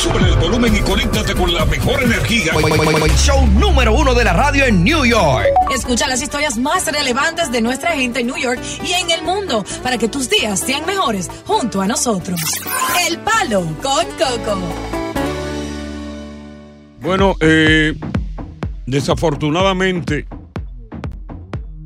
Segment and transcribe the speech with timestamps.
[0.00, 2.54] Sube el volumen y conéctate con la mejor energía.
[3.18, 5.44] Show número uno de la radio en New York.
[5.74, 9.62] Escucha las historias más relevantes de nuestra gente en New York y en el mundo
[9.82, 12.40] para que tus días sean mejores junto a nosotros.
[13.06, 14.58] El Palo con Coco.
[17.02, 17.94] Bueno, eh,
[18.86, 20.26] desafortunadamente,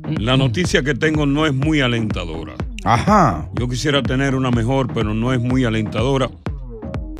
[0.07, 2.53] la noticia que tengo no es muy alentadora.
[2.85, 3.49] Ajá.
[3.55, 6.29] Yo quisiera tener una mejor, pero no es muy alentadora.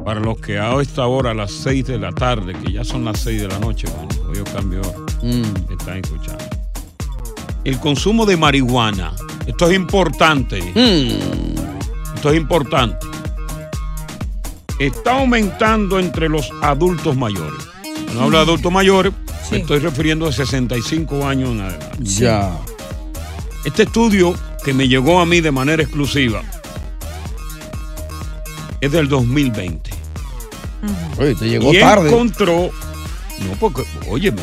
[0.06, 3.04] Para los que a esta hora, a las 6 de la tarde, que ya son
[3.06, 5.72] las 6 de la noche, bueno, hoy yo cambio hora, Mm.
[5.72, 6.46] están escuchando.
[7.64, 9.14] El consumo de marihuana,
[9.48, 10.62] esto es importante.
[10.62, 12.16] Mm.
[12.16, 12.98] Esto es importante.
[14.80, 17.64] Está aumentando entre los adultos mayores.
[18.06, 19.14] Cuando hablo de adultos mayores,
[19.50, 21.98] me estoy refiriendo a 65 años en adelante.
[22.04, 22.56] Ya.
[23.64, 26.44] Este estudio que me llegó a mí de manera exclusiva
[28.82, 29.90] es del 2020.
[31.18, 32.10] Oye, te llegó y tarde.
[32.10, 32.70] encontró,
[33.42, 34.42] no porque, óyeme,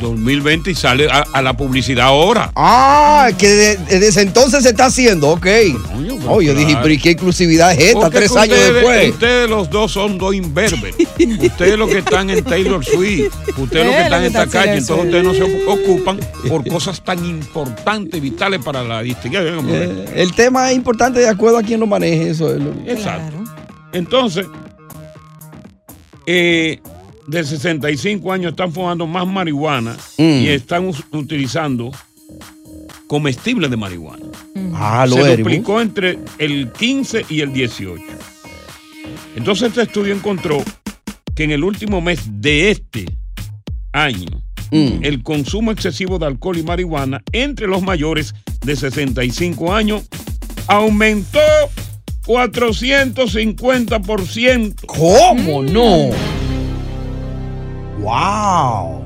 [0.00, 2.50] 2020 y sale a, a la publicidad ahora.
[2.56, 5.42] Ah, que de- desde entonces se está haciendo, ok.
[5.42, 5.78] pero
[6.32, 8.00] Oye, yo dije, pero ¿y qué exclusividad es esta?
[8.00, 9.10] Porque Tres años ustedes, después.
[9.10, 10.94] Ustedes los dos son dos imberbes.
[11.42, 14.78] ustedes los que están en Taylor Swift, ustedes los que Eh, están en esta calle,
[14.78, 19.66] entonces ustedes no se ocupan por cosas tan importantes y vitales para la distinción.
[19.68, 23.44] Eh, el tema es importante de acuerdo a quien lo maneje, eso es lo Exacto.
[23.92, 24.46] Entonces,
[26.26, 26.80] eh,
[27.26, 30.22] de 65 años están fumando más marihuana Mm.
[30.22, 31.92] y están us- utilizando
[33.06, 34.24] comestibles de marihuana.
[34.74, 38.02] Ah, lo Se duplicó entre el 15 y el 18.
[39.36, 40.62] Entonces este estudio encontró
[41.34, 43.06] que en el último mes de este
[43.92, 45.00] año, Mm.
[45.04, 48.34] el consumo excesivo de alcohol y marihuana entre los mayores
[48.64, 50.04] de 65 años
[50.66, 51.38] aumentó
[52.26, 54.74] 450%.
[54.86, 56.10] ¿Cómo no?
[58.00, 59.02] ¡Wow!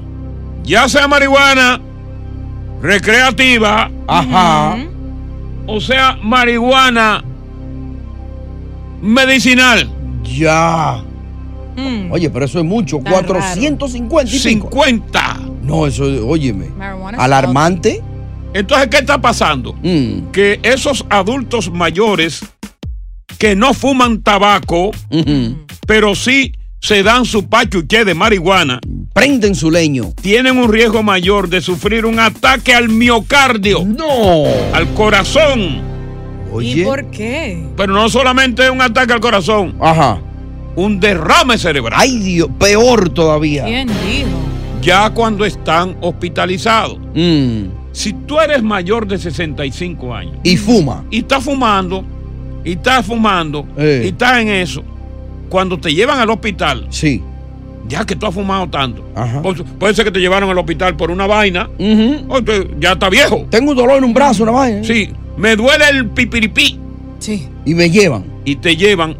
[0.65, 1.81] Ya sea marihuana
[2.82, 4.77] recreativa, Ajá.
[5.66, 7.25] o sea marihuana
[9.03, 9.88] medicinal.
[10.25, 11.03] Ya.
[12.10, 12.97] Oye, pero eso es mucho.
[12.98, 14.71] Está 450 y pico.
[14.71, 15.41] 50.
[15.62, 16.69] No, eso, es- óyeme.
[16.71, 18.00] Marijuana Alarmante.
[18.03, 18.06] Mm.
[18.56, 19.75] Entonces, ¿qué está pasando?
[20.33, 22.43] Que esos adultos mayores
[23.37, 24.91] que no fuman tabaco,
[25.87, 28.81] pero sí se dan su pachuche de marihuana,
[29.13, 33.85] prenden su leño, tienen un riesgo mayor de sufrir un ataque al miocardio.
[33.85, 34.45] No.
[34.73, 35.81] Al corazón.
[36.61, 37.67] ¿Y por qué?
[37.77, 39.77] Pero no solamente un ataque al corazón.
[39.81, 40.19] Ajá.
[40.75, 41.99] Un derrame cerebral.
[42.01, 43.65] Ay, Dios, peor todavía.
[43.65, 44.29] ¿Quién dijo?
[44.81, 46.99] Ya cuando están hospitalizados.
[47.15, 47.65] Mm.
[47.93, 51.05] Si tú eres mayor de 65 años Y fuma.
[51.11, 52.05] y estás fumando,
[52.66, 54.03] y estás fumando, Eh.
[54.04, 54.82] y estás en eso,
[55.49, 57.22] cuando te llevan al hospital, Sí.
[57.88, 59.41] ya que tú has fumado tanto, Ajá.
[59.43, 61.71] pues, puede ser que te llevaron al hospital por una vaina,
[62.28, 63.47] o te- ya está viejo.
[63.49, 64.84] Tengo un dolor en un brazo, una vaina.
[64.84, 66.78] Sí, me duele el pipiripí.
[67.21, 67.49] Sí.
[67.65, 68.25] Y me llevan.
[68.44, 69.16] Y te llevan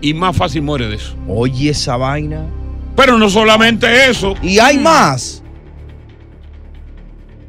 [0.00, 1.14] y más fácil muere de eso.
[1.26, 2.44] Oye, esa vaina.
[2.96, 4.34] Pero no solamente eso.
[4.42, 5.42] Y hay más.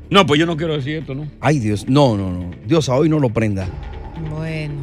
[0.09, 1.25] No, pues yo no quiero decir esto, ¿no?
[1.39, 1.85] Ay, Dios.
[1.87, 2.51] No, no, no.
[2.65, 3.67] Dios, a hoy no lo prenda.
[4.29, 4.73] Bueno.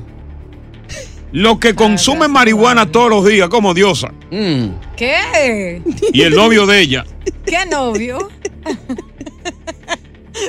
[1.33, 4.67] Los que consumen marihuana todos los días como diosa Mm.
[4.97, 5.83] ¿Qué?
[6.13, 7.05] y el novio de ella
[7.47, 8.29] ¿Qué novio?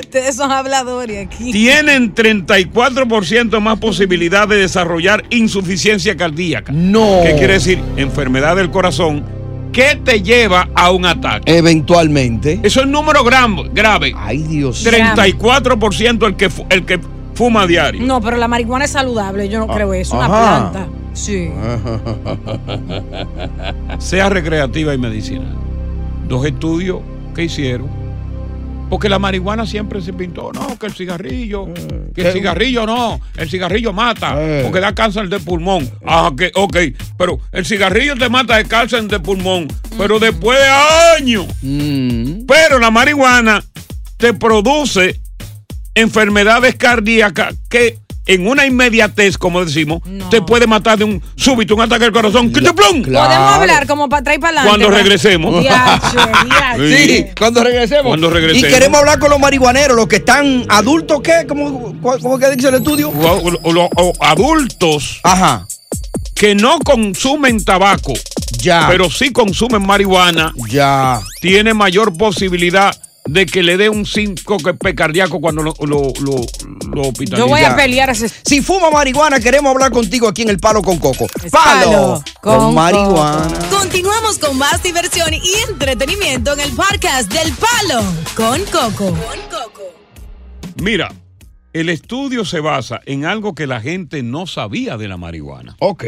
[0.00, 1.50] Ustedes son habladores aquí.
[1.52, 6.72] tienen 34% más posibilidad de desarrollar insuficiencia cardíaca.
[6.72, 7.20] No.
[7.24, 7.80] ¿Qué quiere decir?
[7.96, 9.24] Enfermedad del corazón
[9.72, 11.56] que te lleva a un ataque.
[11.56, 12.60] Eventualmente.
[12.62, 14.12] Eso es número grave.
[14.16, 14.84] Ay, Dios.
[14.86, 17.00] 34% el que, el que
[17.34, 18.02] fuma diario.
[18.02, 20.16] No, pero la marihuana es saludable, yo no creo eso.
[20.16, 20.70] Una Ajá.
[20.72, 20.88] planta.
[21.12, 21.50] Sí.
[23.98, 25.54] sea recreativa y medicinal.
[26.28, 27.00] Dos estudios
[27.34, 27.88] que hicieron.
[28.88, 31.68] Porque la marihuana siempre se pintó, no, que el cigarrillo,
[32.12, 34.62] que el cigarrillo no, el cigarrillo mata, Eh.
[34.64, 35.88] porque da cáncer de pulmón.
[36.04, 36.76] Ah, que, ok,
[37.16, 40.66] pero el cigarrillo te mata de cáncer de pulmón, pero después de
[41.20, 41.46] años.
[41.62, 42.46] Mm.
[42.48, 43.62] Pero la marihuana
[44.16, 45.19] te produce
[46.00, 51.80] enfermedades cardíacas que en una inmediatez, como decimos, te puede matar de un súbito, un
[51.80, 52.52] ataque al corazón.
[52.52, 53.02] ¡Que te plum!
[53.02, 54.84] Podemos hablar como para atrás y para adelante.
[54.84, 55.60] Cuando regresemos.
[55.60, 57.06] Diache, diache.
[57.06, 58.06] Sí, cuando regresemos.
[58.06, 58.68] Cuando regresemos.
[58.68, 61.44] Y queremos hablar con los marihuaneros, los que están adultos, ¿qué?
[61.48, 63.08] ¿Cómo, cómo que dice el estudio?
[63.08, 65.66] O- o- o- o adultos Ajá.
[66.36, 68.12] que no consumen tabaco,
[68.58, 68.86] Ya.
[68.88, 71.20] pero sí consumen marihuana, Ya.
[71.40, 73.00] tiene mayor posibilidad de
[73.52, 76.40] que le dé un síncope cardíaco cuando lo, lo, lo,
[76.92, 77.12] lo.
[77.12, 78.28] Yo voy a pelear ese.
[78.28, 81.26] Si fuma marihuana, queremos hablar contigo aquí en el Palo con Coco.
[81.42, 83.58] Es Palo, Palo con, con marihuana.
[83.70, 88.02] Continuamos con más diversión y entretenimiento en el podcast del Palo
[88.34, 89.16] con Coco.
[90.76, 91.12] Mira,
[91.72, 95.76] el estudio se basa en algo que la gente no sabía de la marihuana.
[95.78, 96.04] Ok.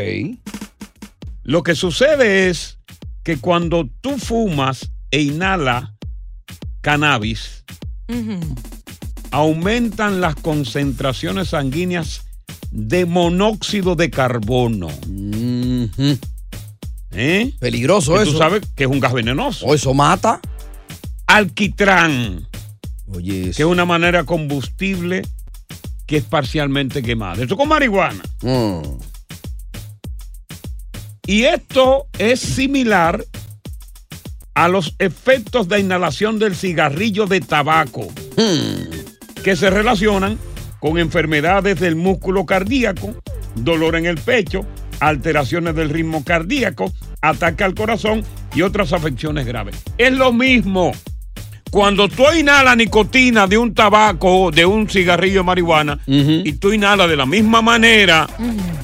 [1.45, 2.79] Lo que sucede es
[3.23, 5.92] que cuando tú fumas e inhalas
[6.83, 7.65] cannabis,
[9.31, 12.25] aumentan las concentraciones sanguíneas
[12.71, 14.89] de monóxido de carbono.
[17.13, 17.55] ¿Eh?
[17.59, 18.33] Peligroso eso.
[18.33, 19.67] Tú sabes que es un gas venenoso.
[19.67, 20.41] O eso mata.
[21.27, 22.47] Alquitrán,
[23.09, 23.57] Oye, eso.
[23.57, 25.23] que es una manera combustible
[26.07, 27.43] que es parcialmente quemada.
[27.43, 28.23] Esto con marihuana.
[28.43, 28.83] Mm.
[31.27, 33.25] Y esto es similar
[34.55, 38.09] a los efectos de inhalación del cigarrillo de tabaco,
[39.43, 40.39] que se relacionan
[40.81, 43.15] con enfermedades del músculo cardíaco,
[43.55, 44.67] dolor en el pecho,
[45.01, 49.77] alteraciones del ritmo cardíaco, ataque al corazón y otras afecciones graves.
[49.97, 50.93] Es lo mismo.
[51.71, 57.09] Cuando tú inhalas nicotina de un tabaco, de un cigarrillo de marihuana, y tú inhalas
[57.09, 58.29] de la misma manera,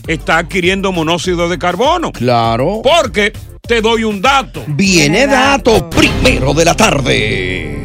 [0.06, 2.12] está adquiriendo monóxido de carbono.
[2.12, 2.80] Claro.
[2.82, 3.34] Porque
[3.68, 4.64] te doy un dato.
[4.66, 7.78] Viene dato primero de la tarde.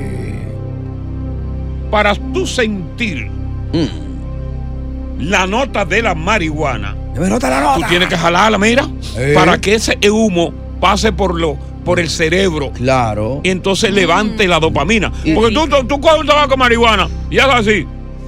[1.91, 3.29] Para tú sentir
[5.19, 7.75] la nota de la marihuana, Me nota la nota.
[7.81, 8.87] tú tienes que jalarla, mira,
[9.17, 9.33] Eh.
[9.35, 13.41] para que ese humo pase por lo por el cerebro Claro.
[13.43, 15.11] y entonces levante la dopamina.
[15.35, 17.85] Porque tú, tú, tú coges un tabaco de marihuana y haces así.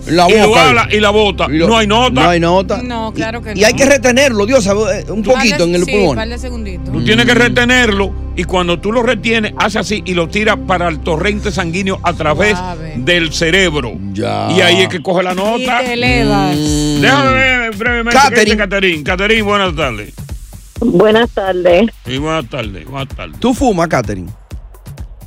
[0.08, 0.60] La y lo boca.
[0.66, 1.48] jalas y la bota.
[1.50, 2.24] Y lo- no hay nota.
[2.24, 2.82] No hay nota.
[2.84, 3.68] No, claro que Y no.
[3.68, 6.16] hay que retenerlo, Dios, sabe, eh, un poquito en el sí, pulmón.
[6.16, 6.92] par de segunditos.
[6.94, 10.88] Tú tienes que retenerlo y cuando tú lo retienes, hace así y lo tiras para
[10.90, 12.94] el torrente sanguíneo a través Suave.
[12.98, 13.94] del cerebro.
[14.14, 14.52] Ya.
[14.52, 15.80] Y ahí es que coge la Y nota.
[15.80, 16.56] te elevas.
[16.56, 17.02] Mm.
[17.02, 18.12] Déjame ver brevemente.
[18.12, 18.36] Catherine.
[18.36, 19.04] ¿qué dice Catherine.
[19.04, 20.14] Catherine, buenas tardes.
[20.82, 21.90] Buenas tardes.
[22.06, 22.86] Sí, buenas tardes.
[22.86, 23.40] Buenas tardes.
[23.40, 24.30] ¿Tú fumas, Katherine?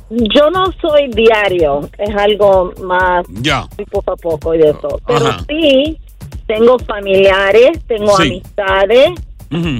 [0.09, 3.67] Yo no soy diario, es algo más Ya.
[3.91, 4.99] poco a poco y de eso.
[5.05, 5.45] Pero Ajá.
[5.47, 5.97] sí,
[6.47, 8.23] tengo familiares, tengo Sí.
[8.27, 9.11] amistades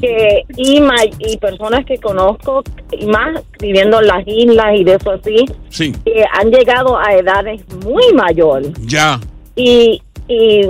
[0.02, 5.46] que y, personas que conozco, y más viviendo en las islas y de eso así,
[5.70, 5.92] Sí.
[6.06, 9.20] que han llegado a edades muy mayores Ya.
[9.56, 10.62] y, y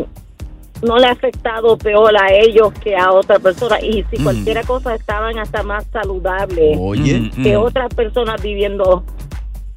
[0.82, 3.80] no le ha afectado peor a ellos que a otra persona.
[3.82, 4.24] Y si Mm.
[4.24, 6.78] cualquier cosa estaban hasta más saludables.
[6.80, 7.20] Oye.
[7.20, 7.62] Mm, que mm.
[7.62, 9.04] otras personas viviendo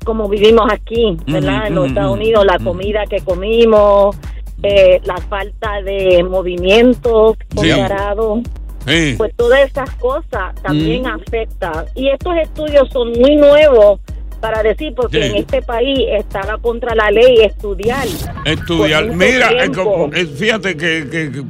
[0.02, 1.66] como vivimos aquí, ¿verdad?
[1.68, 4.16] en los mm, Estados Unidos, la comida que comimos,
[4.62, 7.54] eh, la falta de movimiento Sí.
[7.56, 8.40] moderado,
[8.86, 9.14] Sí.
[9.16, 11.86] pues todas esas cosas también afectan.
[11.94, 14.00] Y estos estudios son muy nuevos
[14.40, 15.28] para decir, porque Sí.
[15.30, 18.06] en este país estaba contra la ley estudiar.
[18.44, 19.06] Estudiar.
[19.06, 20.10] Mira, tiempo.
[20.36, 21.42] fíjate que, que- que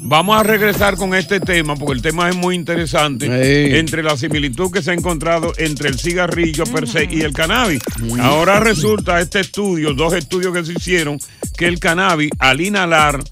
[0.00, 3.76] vamos a regresar con este tema porque el tema es muy interesante Sí.
[3.76, 7.80] entre la similitud que se ha encontrado entre el cigarrillo per se y el cannabis.
[8.20, 11.18] Ahora resulta este estudio, dos estudios que se hicieron,
[11.56, 13.22] que el cannabis, al inhalar,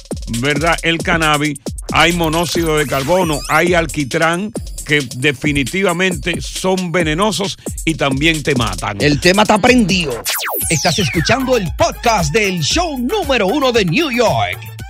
[0.41, 0.77] ¿verdad?
[0.83, 1.59] El cannabis,
[1.93, 4.53] hay monóxido de carbono, hay alquitrán
[4.87, 8.99] que definitivamente son venenosos y también te matan.
[9.01, 10.23] El tema está prendido.
[10.71, 14.76] Estás escuchando el podcast del show número uno de New York.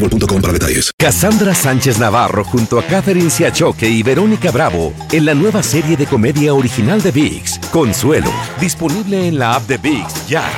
[0.00, 0.90] boostmobile.com para detalles.
[0.96, 6.06] Cassandra Sánchez Navarro junto a Catherine Siachoque y Verónica Bravo en la nueva serie de
[6.06, 10.50] comedia original de VIX, Consuelo, disponible en la app de VIX ya.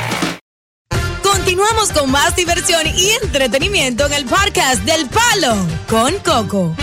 [1.23, 5.57] Continuamos con más diversión y entretenimiento en el podcast del Palo
[5.89, 6.77] con Coco.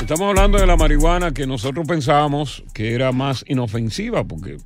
[0.00, 4.56] Estamos hablando de la marihuana que nosotros pensábamos que era más inofensiva porque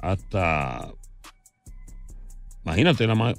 [0.00, 0.88] hasta...
[2.64, 3.34] Imagínate, la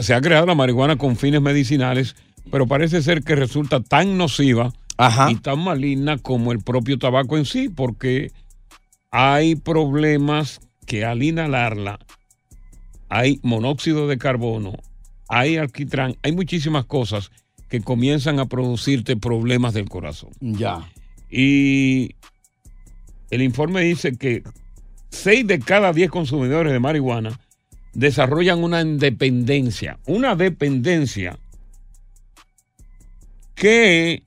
[0.00, 2.14] se, ha creado la marihuana con fines medicinales,
[2.52, 5.30] pero parece ser que resulta tan nociva Ajá.
[5.30, 8.30] y tan maligna como el propio tabaco en sí, porque
[9.10, 11.98] hay problemas que al inhalarla
[13.08, 14.74] hay monóxido de carbono,
[15.28, 17.32] hay alquitrán, hay muchísimas cosas
[17.68, 20.30] que comienzan a producirte problemas del corazón.
[20.40, 20.88] Ya.
[21.28, 22.14] Y
[23.30, 24.44] el informe dice que
[25.10, 27.40] 6 de cada 10 consumidores de marihuana
[27.96, 31.38] desarrollan una independencia, una dependencia
[33.54, 34.22] que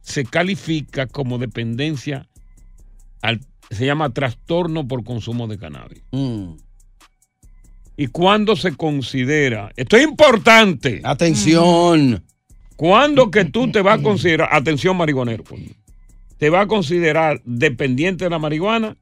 [0.00, 2.28] se califica como dependencia,
[3.20, 6.02] al- se llama trastorno por consumo de cannabis.
[6.12, 6.52] Mm.
[7.96, 9.72] ¿Y cuándo se considera?
[9.74, 11.00] Esto es importante.
[11.02, 12.22] Atención.
[12.76, 15.62] ¿Cuándo que tú te vas a considerar, atención marihuanero, pues,
[16.38, 18.96] te vas a considerar dependiente de la marihuana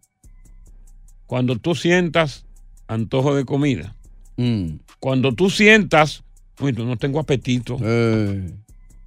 [1.27, 2.44] cuando tú sientas
[2.89, 3.95] antojo de comida?
[4.37, 4.77] Mm.
[5.01, 6.23] Cuando tú sientas,
[6.61, 7.77] uy, no tengo apetito.
[7.83, 8.51] Eh.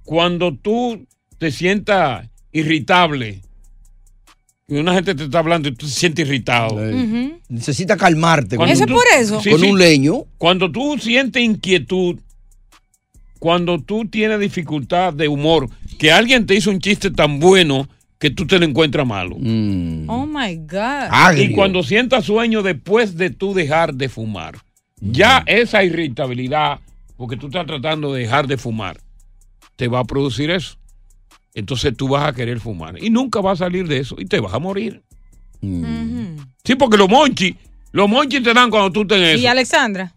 [0.04, 1.06] Cuando tú
[1.38, 3.42] te sientas irritable
[4.66, 6.84] y una gente te está hablando y tú te sientes irritado.
[6.84, 7.38] Eh.
[7.48, 8.56] Necesita calmarte.
[8.56, 9.40] Cuando ¿Eso tú- por eso?
[9.40, 9.66] Sí, con sí.
[9.70, 10.24] un leño.
[10.36, 12.18] Cuando tú sientes inquietud,
[13.38, 15.68] cuando tú tienes dificultad de humor,
[15.98, 19.36] que alguien te hizo un chiste tan bueno que tú te lo encuentras malo.
[19.38, 20.08] Mm.
[20.08, 21.08] Oh my God.
[21.10, 21.44] Agrio.
[21.44, 24.58] Y cuando sientas sueño después de tú dejar de fumar,
[25.00, 26.80] ya esa irritabilidad,
[27.16, 28.98] porque tú estás tratando de dejar de fumar,
[29.76, 30.76] te va a producir eso.
[31.54, 34.40] Entonces tú vas a querer fumar y nunca vas a salir de eso y te
[34.40, 35.02] vas a morir.
[35.60, 36.36] Ujú.
[36.64, 37.54] Sí, porque los monchis,
[37.92, 39.50] los monchis te dan cuando tú tenés ¿Y eso.
[39.50, 40.14] Alexandra?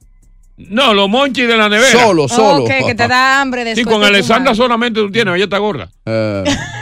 [0.58, 2.00] No, los monchis de la nevera.
[2.00, 2.63] Solo, solo.
[2.63, 4.55] Ok, que te da hambre Sí, después con de Alessandra fumar.
[4.67, 5.89] solamente tú tienes, ella está gorda.
[6.05, 6.43] Eh.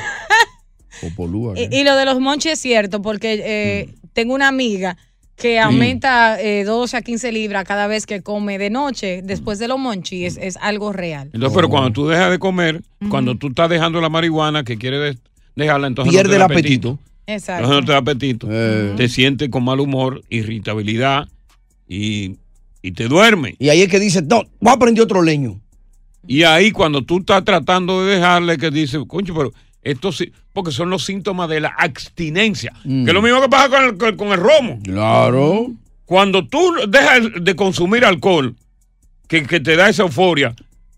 [1.58, 4.98] Y, y lo de los monchis es cierto, porque eh, tengo una amiga
[5.36, 9.70] que aumenta eh, 12 a 15 libras cada vez que come de noche después de
[9.70, 10.36] los monchis.
[10.36, 11.30] Es, es algo real.
[11.34, 15.00] Entonces, pero cuando tú dejas de comer, cuando tú estás dejando la marihuana que quieres
[15.16, 15.20] de-
[15.56, 17.00] dejarla, entonces Pierde no te el apetito.
[17.26, 17.64] Exacto.
[17.64, 18.48] Entonces no te da apetito.
[18.52, 18.94] Eh.
[18.98, 21.28] Te sientes con mal humor, irritabilidad
[21.88, 22.36] y,
[22.82, 23.56] y te duerme.
[23.60, 25.60] Y ahí es que dice, no, voy a prender otro leño.
[26.28, 29.54] Y ahí cuando tú estás tratando de dejarle, que dices, concho, pero
[29.84, 33.04] esto sí, porque son los síntomas de la abstinencia, Mm.
[33.06, 34.80] que es lo mismo que pasa con el, con- el romo.
[34.84, 35.68] Claro.
[36.06, 38.56] Cuando tú dejas de consumir alcohol,
[39.28, 40.56] que, que te da esa euforia,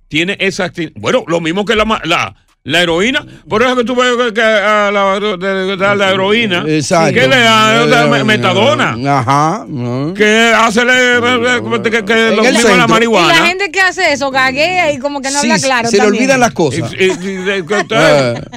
[0.08, 3.25] tiene esa acti- Bueno, lo mismo que la, la, la heroína.
[3.50, 7.13] Por eso que tú ves que, que a la, de- de- de la heroína, Exacto.
[7.13, 9.65] que le da, me- Eh, metadona, Ajá.
[9.68, 10.13] no.
[10.13, 12.86] que hace le- que, que lo mismo la centro.
[12.86, 13.27] Y marihuana.
[13.39, 15.89] la gente que hace eso gaguea y como que no Sí, habla claro.
[15.89, 16.22] se le también.
[16.24, 16.94] olvidan las Y- cosas.
[16.94, 17.10] y- y-
[17.50, 17.63] Eh,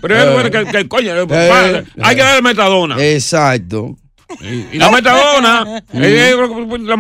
[0.02, 0.50] pero eh.
[0.50, 2.96] que, que, coño, Eh, hay que darle metadona.
[3.02, 3.96] Exacto.
[4.40, 6.36] y, y la metadona es
[6.82, 6.96] la,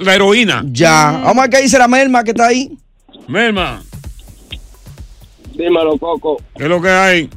[0.00, 0.62] la heroína.
[0.66, 1.10] Ya.
[1.24, 2.70] Vamos a ver qué dice la Melma que está ahí.
[3.28, 3.82] Merma,
[5.54, 6.38] Dímelo, Coco.
[6.56, 7.30] ¿qué es lo que hay?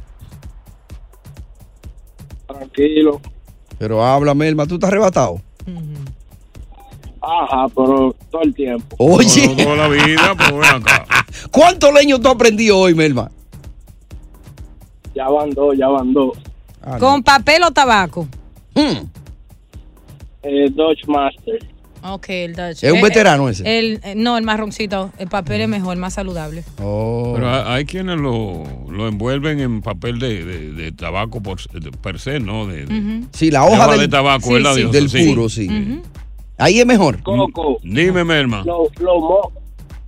[2.46, 3.20] Tranquilo.
[3.78, 5.40] Pero habla, Melma, tú estás arrebatado.
[7.20, 8.96] Ajá, pero todo el tiempo.
[8.98, 11.06] Oye, Toda, toda la vida, pues ven acá.
[11.50, 13.30] ¿cuántos leños tú has aprendido hoy, Melma?
[15.14, 16.36] Ya van dos, ya van dos.
[16.82, 16.98] Ah, no.
[16.98, 18.28] ¿Con papel o tabaco?
[18.74, 19.06] Hmm.
[20.42, 21.58] Eh, Dodge Master.
[22.06, 22.84] Ok, el Dutch.
[22.84, 23.78] Es un Eh, veterano eh, ese.
[23.78, 25.10] El, eh, no, el marroncito.
[25.18, 26.62] El papel es mejor, más saludable.
[26.82, 27.32] Oh.
[27.34, 32.18] Pero hay quienes lo, lo envuelven en papel de, de- de tabaco por, de- per
[32.20, 32.66] se, ¿no?
[32.66, 34.62] De, sí, la hoja del, de tabaco, Sí.
[34.80, 34.92] Dios?
[34.92, 35.28] del Sí.
[35.28, 36.00] puro, sí.
[36.58, 37.22] Ahí es mejor.
[37.22, 38.62] Coco, Dime, Merma.
[38.66, 39.52] los lo, mo-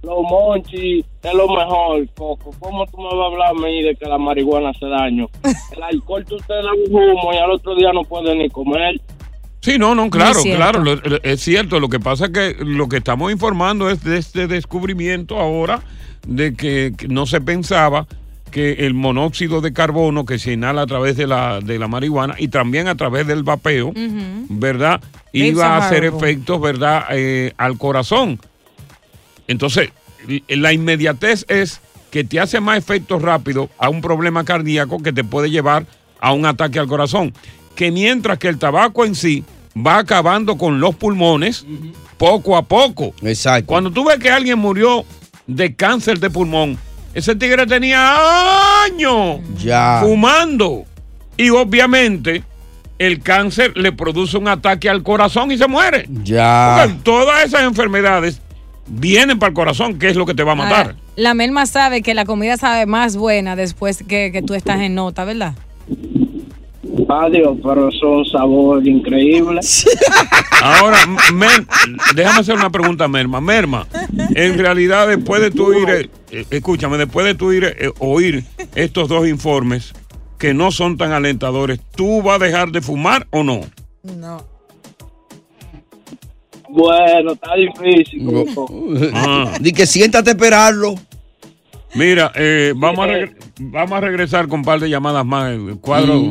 [0.03, 2.55] lo monchi es lo mejor, Coco.
[2.61, 5.29] ¿Cómo tú me vas a hablar a mí de que la marihuana hace daño?
[5.77, 9.01] El alcohol tú te da un humo y al otro día no puedes ni comer.
[9.67, 11.81] Sí, no, no, claro, claro, lo- lo- es cierto.
[11.81, 15.83] Lo que pasa es que lo que estamos informando es de este descubrimiento ahora
[16.27, 18.07] de que, que no se pensaba
[18.53, 22.37] que el monóxido de carbono que se inhala a través de la, de la marihuana
[22.39, 23.93] y también a través del vapeo,
[24.49, 25.01] ¿verdad?
[25.33, 28.39] Iba a hacer efectos, ¿verdad?, eh, al corazón.
[29.49, 29.91] Entonces,
[30.49, 31.81] la inmediatez es
[32.11, 35.87] que te hace más efectos rápido a un problema cardíaco que te puede llevar
[36.21, 37.33] a un ataque al corazón.
[37.75, 39.45] Que mientras que el tabaco en sí
[39.77, 41.67] va acabando con los pulmones
[42.17, 43.13] poco a poco.
[43.23, 43.67] Exacto.
[43.67, 45.05] Cuando tú ves que alguien murió
[45.47, 46.79] de cáncer de pulmón,
[47.15, 48.17] ese tigre tenía
[48.85, 50.01] años Ya.
[50.03, 50.85] fumando.
[51.37, 52.43] Y obviamente
[52.99, 56.07] el cáncer le produce un ataque al corazón y se muere.
[56.25, 56.79] Ya.
[56.83, 58.41] Porque todas esas enfermedades
[58.87, 60.87] vienen para el corazón, que es lo que te va a matar.
[60.87, 64.81] Ahora, la Melma sabe que la comida sabe más buena después que, que tú estás
[64.81, 65.55] en nota, ¿verdad?
[67.09, 69.61] Adiós, pero son sabor increíble.
[70.63, 70.99] Ahora,
[71.33, 71.67] Mer-
[72.15, 73.41] déjame hacer una pregunta a Merma.
[73.41, 73.87] Merma,
[74.35, 78.45] en realidad después de tú ir, eh, eh, escúchame, después de tú ir, eh, oír
[78.75, 79.93] estos dos informes
[80.39, 83.61] que no son tan alentadores, ¿tú vas a dejar de fumar o no?
[84.03, 84.45] No.
[86.69, 88.29] Bueno, está difícil.
[89.15, 89.53] Ah.
[89.61, 90.95] Di que siéntate a esperarlo.
[91.95, 93.13] Mira, eh, vamos, a
[93.59, 95.53] vamos a regresar con un par de llamadas más.
[95.53, 96.31] El cuadro Mm.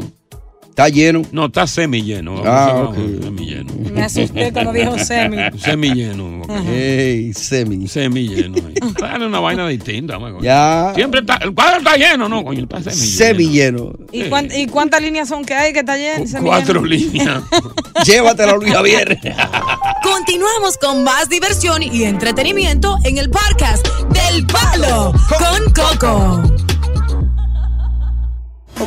[0.75, 1.21] Está lleno.
[1.31, 2.41] no está semi lleno.
[2.45, 2.95] Ah, a- ok.
[2.97, 3.73] vamos, semi lleno.
[3.93, 5.37] Me asusté cuando dijo semi.
[5.57, 6.41] Semi lleno.
[6.69, 7.87] Ey, semi.
[7.87, 8.57] Semi lleno.
[8.99, 10.19] Dale una vaina distinta.
[10.19, 10.41] coño.
[10.41, 10.91] Ya.
[10.93, 12.43] Siempre está, el cuadro está lleno, ¿no?
[12.43, 13.93] Coño, está semi Semi lleno.
[14.11, 16.25] ¿Y, cuán- y cuántas líneas son que hay que está lleno?
[16.39, 17.41] Cu- Cuatro líneas.
[18.05, 19.17] Llévatela, Luis Javier.
[20.03, 26.54] Continuamos con más diversión y entretenimiento en el podcast del Palo con Coco.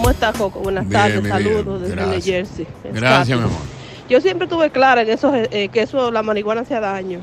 [0.09, 0.61] ¿Cómo está, Coco?
[0.61, 1.97] Buenas Bien, tardes, saludos desde.
[1.97, 2.67] New Jersey.
[2.95, 3.59] Gracias, mi amor.
[4.09, 7.21] Yo siempre tuve clara en eso, eh, que eso, la marihuana hacía daño,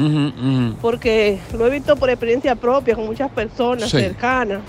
[0.84, 3.98] porque lo he visto por experiencia propia con muchas personas Sí.
[3.98, 4.60] cercanas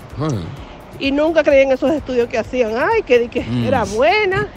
[0.99, 3.65] y nunca creí en esos estudios que hacían, ay, que, que Mm.
[3.67, 4.47] era buena,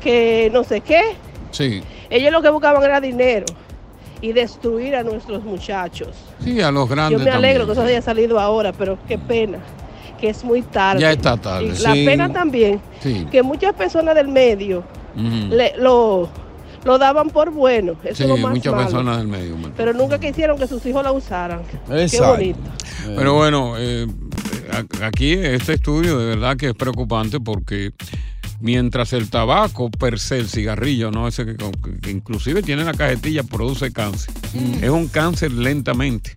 [0.00, 1.00] que no sé qué.
[1.50, 3.46] Sí, Ellos lo que buscaban era dinero
[4.20, 6.10] y destruir a nuestros muchachos.
[6.38, 9.58] sí, a los grandes Yo me alegro que eso haya salido ahora, pero qué pena,
[10.16, 11.00] que es muy tarde.
[11.00, 12.04] Ya está tarde, Y la sí.
[12.04, 13.26] pena también, Sí.
[13.30, 14.84] que muchas personas del medio
[15.16, 16.28] le- lo,
[16.84, 17.92] lo daban por bueno.
[18.04, 18.84] Eso Sí, es lo más muchas malo.
[18.84, 19.56] personas del medio.
[19.56, 19.72] man.
[19.76, 21.62] Pero nunca quisieron que sus hijos la usaran.
[21.88, 22.58] Qué bonito.
[23.16, 24.06] Pero bueno, eh,
[25.02, 27.92] aquí este estudio de verdad que es preocupante porque
[28.60, 31.56] mientras el tabaco per se, el cigarrillo, no ese que,
[32.02, 34.32] que inclusive tiene la cajetilla, produce cáncer.
[34.82, 36.36] Es un cáncer lentamente.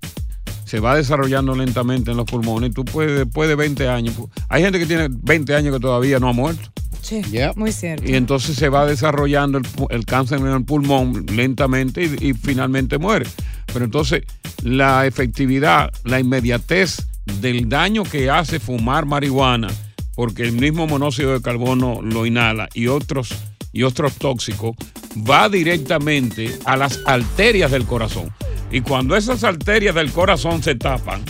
[0.69, 2.73] Se va desarrollando lentamente en los pulmones.
[2.75, 4.13] Tú puedes, después de 20 años,
[4.49, 6.71] hay gente que tiene 20 años que todavía no ha muerto.
[7.01, 7.53] Sí, Ya.
[7.55, 8.03] muy cierto.
[8.07, 12.99] Y entonces se va desarrollando el, el cáncer en el pulmón lentamente y, y finalmente
[12.99, 13.25] muere.
[13.73, 14.23] Pero entonces
[14.61, 17.07] la efectividad, la inmediatez
[17.41, 19.69] del daño que hace fumar marihuana,
[20.15, 23.33] porque el mismo monóxido de carbono lo inhala y otros,
[23.71, 24.75] y otros tóxicos,
[25.17, 28.29] va directamente a las arterias del corazón.
[28.71, 31.23] Y cuando esas arterias del corazón se tapan,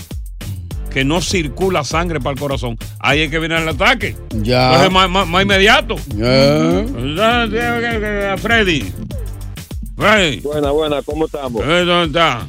[0.92, 4.16] que no circula sangre para el corazón, ahí es que viene el ataque.
[4.42, 4.68] Ya.
[4.70, 5.96] Entonces, más, más- más inmediato.
[6.16, 6.84] Ya.
[8.38, 8.92] Freddy.
[9.96, 10.40] Freddy.
[10.42, 11.66] Buena, buena, ¿cómo estamos?
[11.66, 12.46] ¿Dónde está?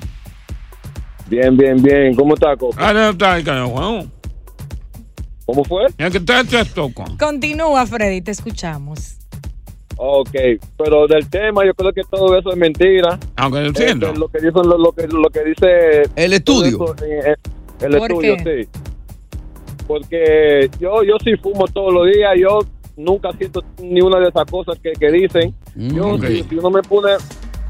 [1.29, 2.14] Bien, bien, bien.
[2.16, 2.74] ¿Cómo está, Coco?
[2.79, 4.07] Ah, ¿Dónde está el carajo?
[5.46, 5.87] ¿Cómo fue?
[5.96, 6.90] Que está esto.
[7.18, 9.16] Continúa, Freddy, te escuchamos.
[10.03, 10.31] Ok,
[10.79, 13.19] pero del tema yo creo que todo eso es mentira.
[13.37, 14.15] Aunque yo Este, entiendo.
[14.19, 16.69] lo que dice lo, lo que lo que dice El estudio.
[16.69, 17.37] eso, eh, eh,
[17.83, 18.65] el ¿Por estudio qué?
[18.65, 18.81] sí
[19.87, 22.61] porque yo yo sí fumo todos los días yo
[22.97, 26.27] nunca siento ni una de esas cosas que, que dicen yo ok.
[26.27, 27.13] si, si uno me pone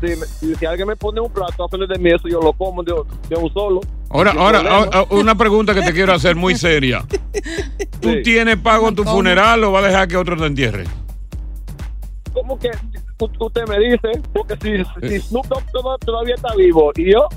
[0.00, 2.52] si, me- si- alguien me pone un plato a frente de mí eso yo lo
[2.52, 2.92] como de,
[3.28, 3.80] de un solo
[4.12, 7.04] Ahora, ahora, una pregunta que te quiero hacer muy seria.
[8.00, 8.22] ¿Tú Sí.
[8.24, 9.14] tienes pago en tu ¿Cómo?
[9.18, 10.82] funeral o vas a dejar que otro te entierre?
[12.32, 12.70] ¿Cómo que
[13.38, 14.22] usted me dice?
[14.32, 17.28] Porque si, si Snoop Dogg toda- todavía está vivo y yo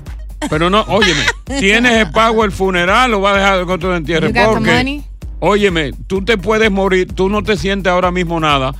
[0.48, 1.22] Pero no, óyeme,
[1.60, 5.02] ¿tienes el pago el funeral o vas a dejar que otro the Porque,
[5.40, 8.72] óyeme, tú te puedes morir, tú no te sientes ahora mismo nada.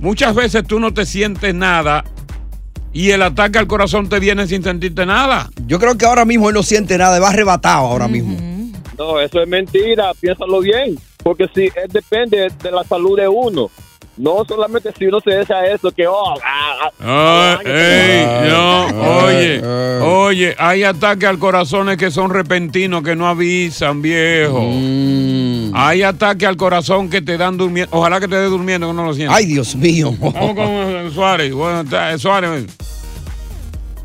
[0.00, 2.04] Muchas veces tú no te sientes nada
[2.92, 5.50] y el ataque al corazón te viene sin sentirte nada.
[5.66, 8.36] Yo creo que ahora mismo él no siente nada, va arrebatado ahora mismo.
[8.96, 13.70] no eso es mentira piénsalo bien porque si es depende de la salud de uno
[14.18, 19.24] No solamente si uno se deja eso, que oh, ah, ah, Ah, ey, no, ah,
[19.26, 20.00] oye, ah.
[20.04, 24.60] oye, hay ataques al corazón que son repentinos, que no avisan, viejo.
[24.60, 25.70] Mm.
[25.72, 27.96] Hay ataques al corazón que te dan durmiendo.
[27.96, 29.36] Ojalá que te dé durmiendo, que no lo sientas.
[29.36, 30.12] Ay, Dios mío.
[30.18, 31.52] Vamos con eh, Suárez.
[31.52, 32.66] Bueno, está, eh, Suárez.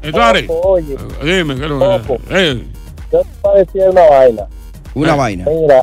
[0.03, 0.45] Eh, Suárez.
[0.47, 1.95] Oye, Dime, ¿qué lo.
[2.29, 2.63] Eh,
[3.11, 4.43] yo te voy a decir una vaina.
[4.93, 5.45] Una vaina.
[5.49, 5.81] Mira,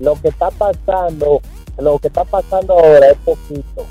[0.00, 1.40] lo que está pasando,
[1.78, 3.86] lo que está pasando ahora es poquito.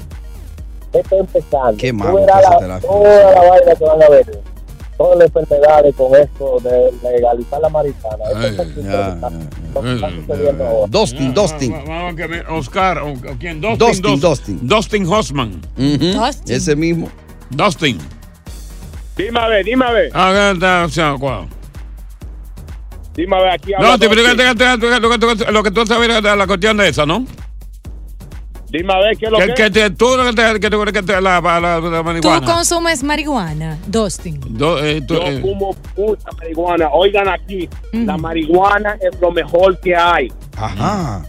[0.94, 1.76] Está empezando.
[1.78, 4.42] Qué malo la- toda la vaina que van a ver.
[4.96, 8.24] Todas las enfermedades con esto de legalizar la marihuana.
[8.30, 9.30] Eso es poquito ya, lo que está-
[9.74, 10.88] lo que está sucediendo ahora.
[10.88, 11.84] Dustin, Dustin.
[11.88, 13.60] Vamos que me- Oscar, o, o quién?
[13.60, 14.20] Dustin, Dustin, Dustin.
[14.22, 14.68] Dustin.
[14.68, 15.62] Dustin Hoffman.
[15.78, 17.10] Ujú, Ese mismo.
[17.50, 17.98] Dustin.
[19.18, 20.12] Dime a ver, dime a ver.
[20.14, 20.88] Ah,
[21.20, 21.48] ¿cuál?
[23.16, 24.26] Dime a ver, aquí No, te, Dustin.
[24.38, 27.26] que- lo que tú- sabes de la cuestión de esa, ¿no?
[28.74, 30.92] Dime a ver qué es lo Que, que, que tú lo que te, que te-
[30.94, 32.54] que te- la, la, la, la Tú marihuana.
[32.54, 34.40] consumes marihuana, Dustin.
[34.58, 36.90] Do- eh, tú, Yo eh, fumo mucha marihuana.
[36.92, 40.28] Oigan aquí, la marihuana es lo mejor que hay.
[40.58, 41.24] Ajá.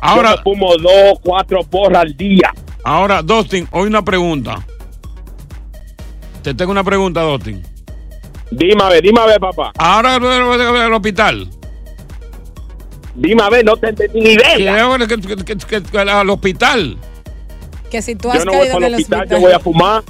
[0.00, 2.50] Ahora- Yo fumo dos, cuatro porras al día.
[2.82, 4.64] Ahora, Dustin, hoy una pregunta.
[6.42, 7.62] Te tengo una pregunta, Dustin.
[8.52, 9.72] Dime a ver, dime a ver, papá.
[9.76, 11.50] Ahora del hospital.
[13.16, 14.96] Dime a ver, no te entendí ni Que, idea.
[14.98, 16.96] que- que- que- que- que al hospital.
[17.90, 19.40] Que si tú has Yo no voy caído para en el hospital, hospital.
[19.40, 20.02] yo voy a fumar.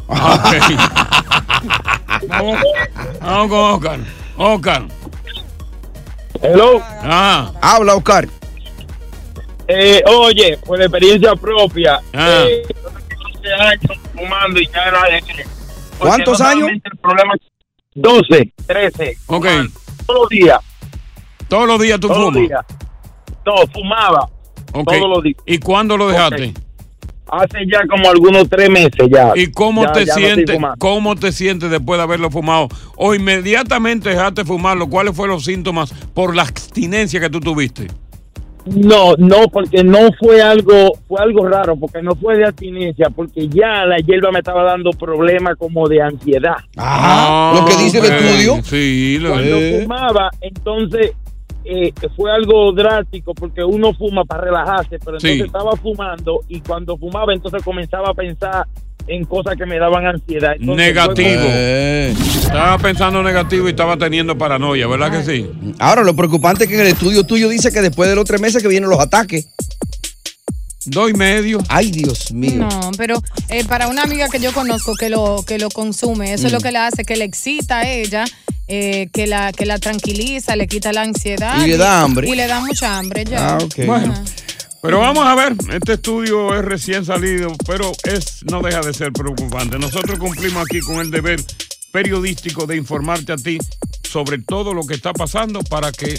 [2.28, 2.58] vamos,
[3.20, 4.00] vamos con Oscar.
[4.38, 4.82] Oscar.
[6.42, 6.80] Hello.
[6.82, 7.52] Ah.
[7.62, 8.28] Habla, Oscar.
[9.68, 12.00] Eh, oye, por experiencia propia.
[12.12, 12.44] Ah.
[12.46, 15.44] eh, yo tengo 12 años fumando y ya era porque
[15.98, 16.68] ¿Cuántos años?
[16.70, 17.40] El problema es
[17.94, 19.16] 12, 13.
[19.26, 19.46] Ok.
[20.06, 20.58] Todos los días.
[21.48, 22.48] Todos los días tú Todos los fumas.
[22.48, 22.60] días.
[23.46, 24.28] No, fumaba.
[24.72, 24.92] Ok.
[24.92, 25.36] Todos los días.
[25.46, 26.52] ¿Y cuándo lo dejaste?
[27.28, 29.32] Hace ya como algunos tres meses ya.
[29.34, 30.58] ¿Y cómo Ya- te no sientes?
[30.78, 32.68] ¿Cómo te sientes después de haberlo fumado?
[32.96, 34.88] O inmediatamente dejaste de fumarlo.
[34.88, 37.88] ¿Cuáles fueron los síntomas por la abstinencia que tú tuviste?
[38.66, 43.48] No, no, porque no fue algo, fue algo raro, porque no fue de abstinencia, porque
[43.48, 46.56] ya la hierba me estaba dando problemas como de ansiedad.
[46.76, 48.10] Ah, lo que dice el ok.
[48.12, 48.58] estudio.
[48.64, 51.12] Sí, lo Cuando fumaba, entonces
[51.68, 55.42] eh, fue algo drástico, porque uno fuma para relajarse, pero entonces Sí.
[55.42, 58.66] estaba fumando y cuando fumaba, entonces comenzaba a pensar
[59.08, 60.52] en cosas que me daban ansiedad.
[60.58, 61.28] Entonces, Negativo.
[61.44, 62.14] Eh.
[62.42, 65.50] Estaba pensando negativo y estaba teniendo paranoia, ¿verdad que sí?
[65.78, 68.40] Ahora, lo preocupante es que en el estudio tuyo dice que después de los tres
[68.40, 69.48] meses que vienen los ataques.
[70.88, 71.58] Dos y medio.
[71.68, 72.66] Ay, Dios mío.
[72.70, 76.46] No, pero eh, para una amiga que yo conozco que lo, que lo consume, eso
[76.46, 76.62] es lo Mm.
[76.62, 78.24] que le hace, que le excita a ella,
[78.68, 81.64] eh, que, la, que la tranquiliza, le quita la ansiedad.
[81.64, 82.28] Y le da hambre.
[82.28, 83.54] Y le da mucha hambre ya.
[83.54, 83.86] Ah, ok.
[83.86, 84.14] Bueno,
[84.82, 89.12] pero vamos a ver, este estudio es recién salido, pero es no deja de ser
[89.12, 89.78] preocupante.
[89.78, 91.40] Nosotros cumplimos aquí con el deber
[91.92, 93.58] periodístico de informarte a ti
[94.02, 96.18] sobre todo lo que está pasando para que